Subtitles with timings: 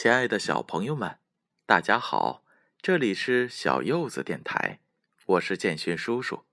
[0.00, 1.18] 亲爱的小朋友们，
[1.66, 2.44] 大家好！
[2.80, 4.78] 这里是小柚子电台，
[5.26, 6.44] 我是建勋叔叔。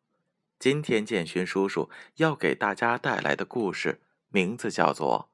[0.57, 5.29] 今天建勋叔叔要给大家带来的故事名字叫做《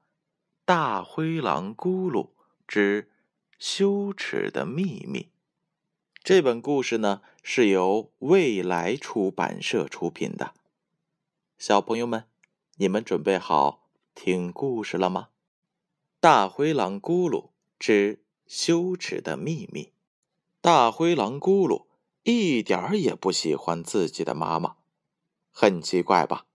[0.65, 2.31] 大灰狼咕噜
[2.67, 3.09] 之
[3.57, 5.21] 羞耻的秘密》。
[6.21, 10.53] 这本故事呢是由未来出版社出品的。
[11.57, 12.25] 小朋友们，
[12.75, 15.29] 你们准备好听故事了吗？
[16.19, 17.50] 大灰狼咕噜。
[17.81, 19.91] 之羞耻的秘密。
[20.61, 21.87] 大灰狼咕噜
[22.21, 24.75] 一点儿也不喜欢自己的妈妈，
[25.49, 26.45] 很奇怪吧？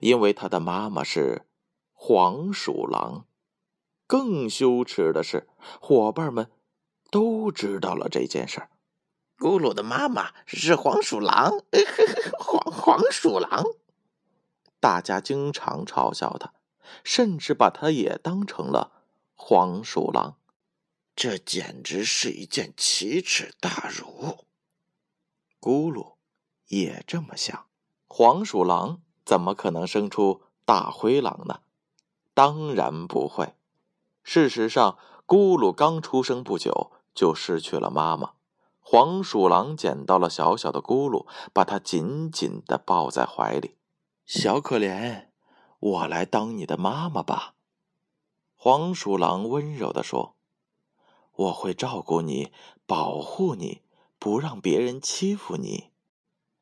[0.00, 1.46] 因为他的妈妈是
[1.92, 3.26] 黄鼠狼。
[4.08, 5.48] 更羞耻的是，
[5.80, 6.50] 伙伴们
[7.12, 8.70] 都知道了这件事儿。
[9.38, 11.52] 咕噜的妈妈是黄鼠狼，
[12.38, 13.64] 黄黄鼠狼。
[14.80, 16.52] 大家经常嘲笑他，
[17.04, 20.36] 甚至把他也当成了黄鼠狼。
[21.16, 24.46] 这简直是一件奇耻大辱！
[25.60, 26.16] 咕噜
[26.66, 27.66] 也这么想。
[28.08, 31.60] 黄鼠狼怎么可能生出大灰狼呢？
[32.34, 33.54] 当然不会。
[34.24, 38.32] 事实上，咕噜刚出生不久就失去了妈妈。
[38.80, 43.76] 黄鼠狼捡到了小小的咕噜，把它紧紧的抱在怀里。
[44.26, 45.28] 小可怜，
[45.78, 47.54] 我来当你的妈妈吧。
[48.56, 50.33] 黄鼠狼温柔地说。
[51.36, 52.52] 我会照顾你，
[52.86, 53.82] 保护你，
[54.18, 55.90] 不让别人欺负你。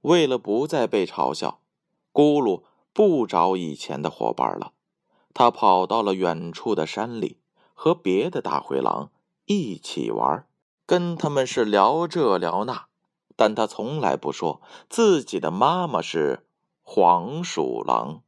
[0.00, 1.60] 为了不再被嘲笑，
[2.12, 2.62] 咕噜
[2.92, 4.72] 不找以前的伙伴了。
[5.34, 7.38] 他跑到了远处的山里，
[7.74, 9.10] 和别的大灰狼
[9.46, 10.46] 一起玩，
[10.86, 12.86] 跟他们是聊这聊那。
[13.34, 16.46] 但他从来不说自己的妈妈是
[16.82, 18.22] 黄鼠狼。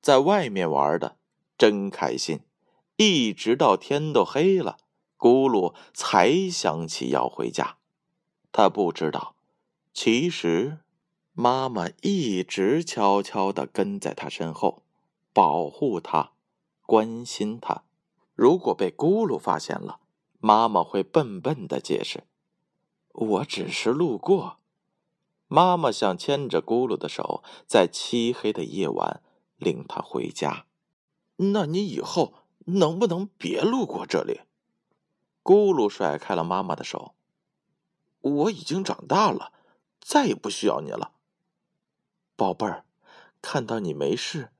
[0.00, 1.16] 在外面玩的
[1.58, 2.40] 真开心，
[2.96, 4.76] 一直到天都黑了。
[5.24, 7.78] 咕噜才想起要回家，
[8.52, 9.34] 他不知道，
[9.94, 10.80] 其实
[11.32, 14.82] 妈妈一直悄悄的跟在他身后，
[15.32, 16.32] 保护他，
[16.82, 17.84] 关心他。
[18.34, 20.00] 如果被咕噜发现了，
[20.40, 22.24] 妈妈会笨笨的解释
[23.14, 24.58] ：“我只是路过。”
[25.48, 29.22] 妈妈想牵着咕噜的手，在漆黑的夜晚
[29.56, 30.66] 领他回家。
[31.36, 32.34] 那你以后
[32.66, 34.40] 能不能别路过这里？
[35.44, 37.14] 咕噜甩开了妈妈的手。
[38.20, 39.52] 我已经长大了，
[40.00, 41.12] 再也不需要你了，
[42.34, 42.86] 宝贝儿。
[43.42, 44.52] 看到你没事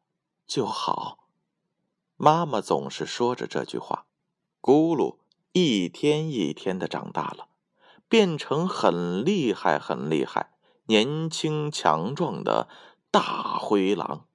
[0.46, 1.26] 就好。
[2.16, 4.04] 妈妈总是说着这句话。
[4.60, 5.16] 咕噜
[5.52, 7.48] 一天一天的长大了，
[8.06, 10.50] 变成很厉害、很厉害、
[10.88, 12.68] 年轻强壮的
[13.10, 14.26] 大灰狼。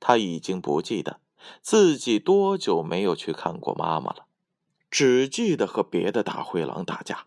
[0.00, 1.20] 他已经不记得
[1.60, 4.27] 自己多久没有去看过妈妈了。
[4.90, 7.26] 只记得和别的大灰狼打架，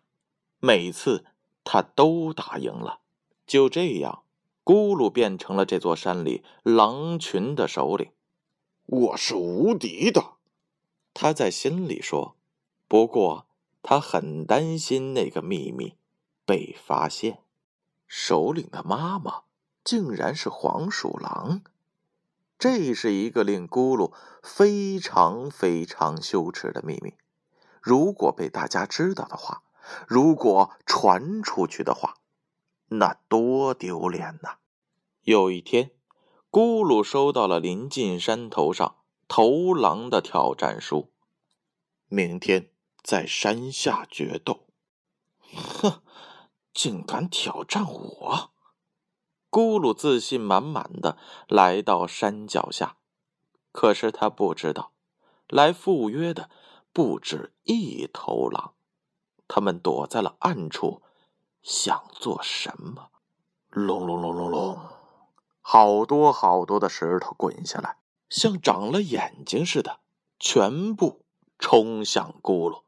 [0.59, 1.25] 每次
[1.63, 2.99] 他都打赢了。
[3.45, 4.23] 就这样，
[4.63, 8.11] 咕噜变成了这座山里狼群的首领。
[8.85, 10.33] 我是无敌的，
[11.13, 12.35] 他在心里说。
[12.87, 13.47] 不过，
[13.83, 15.95] 他很担心那个秘密
[16.45, 17.39] 被发现。
[18.07, 19.43] 首领的妈妈
[19.83, 21.61] 竟然是黄鼠狼，
[22.59, 27.13] 这是一个令咕噜非常非常羞耻的秘密。
[27.81, 29.63] 如果被大家知道的话，
[30.07, 32.19] 如果传出去的话，
[32.89, 34.57] 那多丢脸呐！
[35.23, 35.91] 有一天，
[36.51, 38.97] 咕噜收到了临近山头上
[39.27, 41.11] 头狼的挑战书，
[42.07, 42.69] 明天
[43.01, 44.67] 在山下决斗。
[45.53, 46.01] 哼，
[46.73, 48.51] 竟敢挑战我！
[49.49, 51.17] 咕噜自信满满的
[51.47, 52.97] 来到山脚下，
[53.71, 54.91] 可是他不知道，
[55.47, 56.49] 来赴约的。
[56.93, 58.73] 不止一头狼，
[59.47, 61.01] 他们躲在了暗处，
[61.61, 63.09] 想做什么？
[63.69, 64.79] 隆隆隆隆隆，
[65.61, 67.97] 好多好多的石头滚下来，
[68.29, 69.99] 像长了眼睛似的，
[70.39, 71.23] 全部
[71.57, 72.81] 冲向咕噜。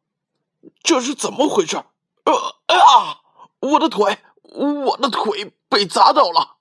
[0.81, 1.77] 这是怎么回事？
[2.25, 2.33] 呃
[2.67, 3.21] 啊！
[3.59, 6.57] 我的腿，我的腿被砸到了！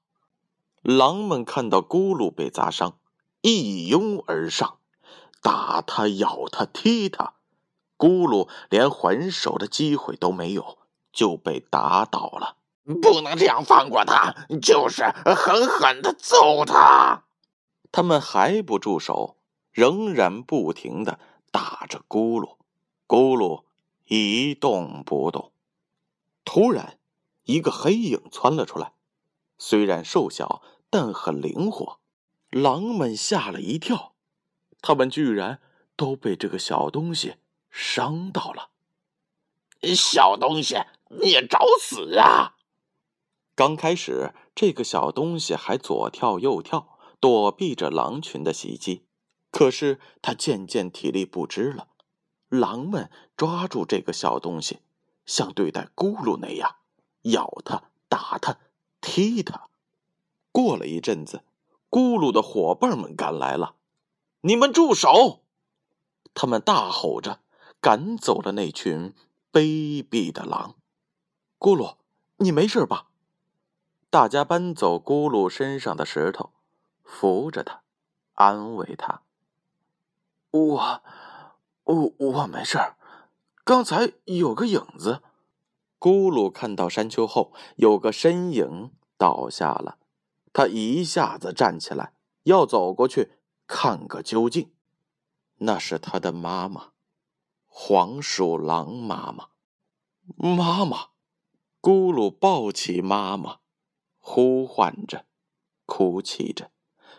[0.83, 2.99] 狼们看到咕噜被砸伤，
[3.41, 4.79] 一拥而上。
[5.43, 7.35] 打他，咬他，踢他，
[7.99, 10.79] 咕噜连还手的机会都没有，
[11.13, 12.57] 就被打倒了。
[13.03, 17.25] 不能这样放过他，就是狠狠的揍他。
[17.91, 19.37] 他们还不住手，
[19.71, 21.19] 仍然不停的
[21.51, 22.57] 打着咕噜。
[23.07, 23.65] 咕噜
[24.07, 25.53] 一动不动。
[26.45, 26.99] 突然，
[27.45, 28.93] 一个黑影窜了出来，
[29.59, 31.99] 虽然瘦小，但很灵活。
[32.51, 34.12] 狼们吓了一跳。
[34.83, 35.61] 他们居然
[35.97, 37.37] 都被这个小东西
[37.71, 38.69] 伤到了，
[39.97, 40.77] 小东西，
[41.09, 42.57] 你找死啊！
[43.55, 49.05] 刚开始，这个小东西还左跳右跳，躲避着狼群的袭击。
[49.51, 51.89] 可是他渐渐体力不支了，
[52.49, 54.81] 狼们抓住这个小东西，
[55.27, 56.77] 像对待咕噜那样，
[57.23, 58.59] 咬他、打他、
[59.01, 59.69] 踢他。
[60.51, 61.45] 过了一阵子，
[61.91, 63.77] 咕噜的伙伴们赶来了
[64.43, 65.41] ，“你们住手！”
[66.35, 67.41] 他们大吼着，
[67.81, 69.15] 赶走了那群
[69.53, 70.77] 卑鄙的狼。
[71.59, 71.97] 咕噜，
[72.37, 73.09] 你没事吧？
[74.09, 76.51] 大家搬走咕噜身上的石头，
[77.03, 77.83] 扶着他，
[78.35, 79.23] 安慰他。
[80.51, 81.03] 我，
[81.85, 82.79] 我我没事。
[83.65, 85.23] 刚才有个影子。
[85.99, 89.99] 咕噜看到山丘后有个身影倒下了，
[90.53, 92.13] 他一下子站起来，
[92.43, 93.31] 要走过去
[93.75, 94.71] 看个究竟。
[95.61, 96.93] 那是他的妈妈，
[97.67, 99.49] 黄鼠狼妈妈。
[100.37, 101.09] 妈妈，
[101.81, 103.61] 咕噜抱起妈妈，
[104.19, 105.25] 呼唤着，
[105.87, 106.71] 哭泣着，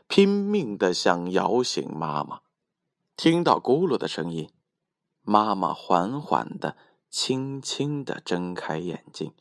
[0.08, 2.42] 拼命的想摇醒妈妈。
[3.16, 4.52] 听到咕噜的声音，
[5.24, 6.78] 妈妈缓缓的、
[7.10, 9.34] 轻轻的睁开眼睛。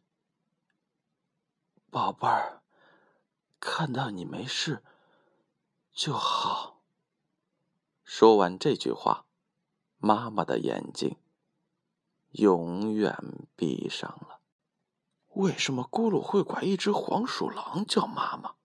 [1.90, 2.62] 宝贝儿，
[3.60, 4.82] 看到你没事
[5.92, 6.81] 就好。
[8.14, 9.24] 说完这句话，
[9.96, 11.16] 妈妈的眼睛
[12.32, 13.16] 永远
[13.56, 14.40] 闭上了。
[15.28, 18.56] 为什么咕噜会管一只黄鼠狼叫妈妈？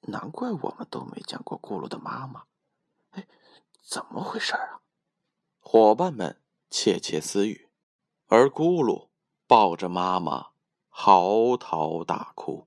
[0.00, 2.46] 难怪我们都没见过咕噜的妈妈。
[3.10, 3.28] 哎，
[3.80, 4.80] 怎么回事啊？
[5.60, 7.68] 伙伴们窃窃私语，
[8.26, 9.10] 而咕噜
[9.46, 10.48] 抱着妈妈
[10.88, 12.66] 嚎啕大哭。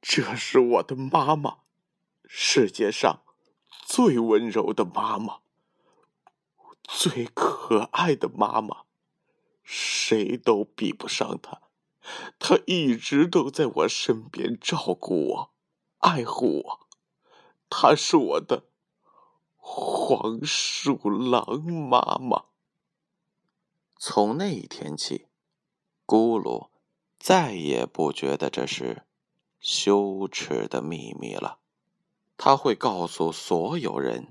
[0.00, 1.62] 这是我的妈妈，
[2.28, 3.24] 世界上。
[3.92, 5.40] 最温柔的妈妈，
[6.84, 8.84] 最可爱的妈妈，
[9.64, 11.60] 谁都比不上她。
[12.38, 15.50] 她一直都在我身边照顾我、
[15.98, 16.88] 爱护我。
[17.68, 18.68] 她是我的
[19.56, 22.44] 黄鼠狼妈妈。
[23.98, 25.26] 从那一天起，
[26.06, 26.68] 咕噜
[27.18, 29.02] 再也不觉得这是
[29.58, 31.59] 羞耻的秘密了。
[32.42, 34.28] 他会告诉所有人：“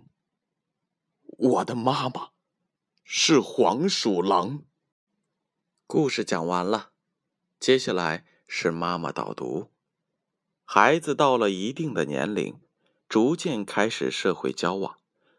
[1.21, 2.31] 我的妈妈
[3.03, 4.63] 是黄鼠狼。”
[5.85, 6.89] 故事讲完了，
[7.59, 9.69] 接下来是妈妈导读。
[10.65, 12.59] 孩子到了一定的年龄，
[13.07, 14.97] 逐渐开始社会交往，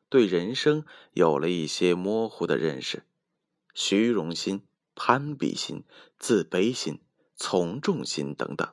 [0.09, 0.85] 对人生
[1.15, 3.03] 有了一些模糊的认识，
[3.75, 4.63] 虚荣心、
[4.95, 5.83] 攀比心、
[6.21, 7.01] 自卑心、
[7.35, 8.73] 从众心等等，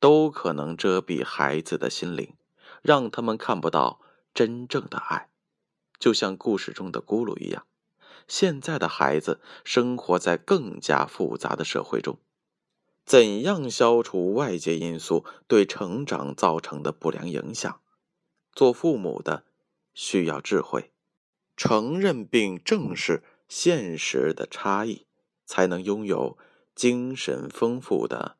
[0.00, 2.34] 都可能遮蔽孩子的心灵。
[2.84, 3.98] 让他们看不到
[4.34, 5.30] 真正的爱，
[5.98, 7.66] 就像故事中的咕噜一样。
[8.28, 12.18] 现在的孩子生活在更加复杂的社会中，
[13.06, 17.80] 怎样消除外界因素对成长造成的不良影响？
[18.52, 19.44] 做父母的
[19.94, 20.92] 需要智慧，
[21.56, 25.06] 承认并正视现实的差异，
[25.46, 26.36] 才能拥有
[26.74, 28.36] 精神丰富的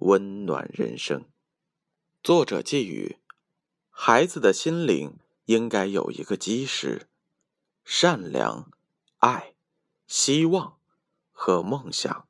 [0.00, 1.24] 温暖人生。
[2.24, 3.18] 作者寄语。
[3.96, 7.08] 孩子的心灵应该有一个基石：
[7.84, 8.70] 善良、
[9.18, 9.54] 爱、
[10.06, 10.78] 希望
[11.30, 12.26] 和梦想。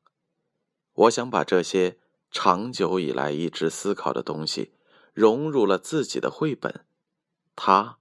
[0.92, 1.98] 我想把这些
[2.30, 4.74] 长久以来一直思考的东西
[5.14, 6.84] 融入了自己的绘本，
[7.56, 7.98] 它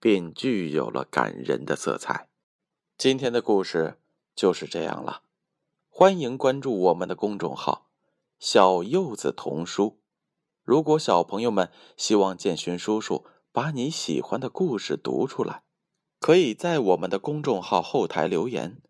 [0.00, 2.30] 便具有了感人的色彩。
[2.96, 4.00] 今天的故事
[4.34, 5.22] 就是这样了。
[5.88, 7.86] 欢迎关注我们的公众号
[8.40, 10.00] “小柚子童书”。
[10.64, 15.62] 如果小朋友们希望建勋叔叔把你喜欢的故事读出来，
[16.18, 18.80] 可以在我们的公众号后台留言，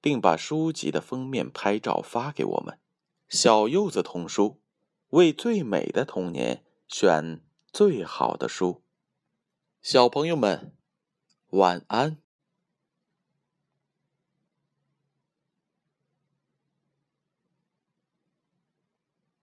[0.00, 2.80] 并把书籍的封面拍照发给我们。
[3.28, 4.62] 小柚子童书，
[5.10, 8.82] 为最美的童年选最好的书。
[9.82, 10.74] 小朋友们，
[11.50, 12.22] 晚安。